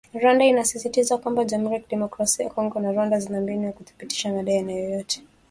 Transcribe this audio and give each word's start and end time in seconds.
Rwanda 0.17 0.43
inasisitizwa 0.45 1.17
kwamba 1.17 1.45
“Jamuhuri 1.45 1.75
ya 1.77 1.83
Kidemokrasia 1.83 2.43
ya 2.45 2.51
Kongo 2.51 2.79
na 2.79 2.91
Rwanda 2.91 3.19
zina 3.19 3.41
mbinu 3.41 3.65
za 3.67 3.71
kuthibitisha 3.71 4.33
madai 4.33 4.55
ya 4.55 4.59
aina 4.59 4.71
yoyote" 4.73 5.21